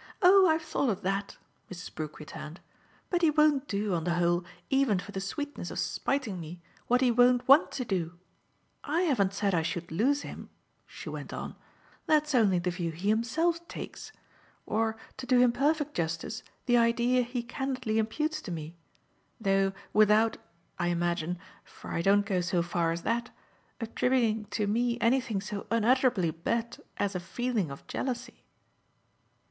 [0.22, 1.38] '""Oh I've thought of that,"
[1.70, 1.94] Mrs.
[1.94, 2.60] Brook returned.
[3.08, 7.00] "But he won't do, on the whole, even for the sweetness of spiting me, what
[7.00, 8.18] he won't want to do.
[8.84, 10.50] I haven't said I should lose him,"
[10.86, 11.56] she went on;
[12.04, 14.12] "that's only the view he himself takes
[14.66, 18.76] or, to do him perfect justice, the idea he candidly imputes to me;
[19.40, 20.36] though without,
[20.78, 23.30] I imagine for I don't go so far as that
[23.80, 28.44] attributing to me anything so unutterably bete as a feeling of jealousy."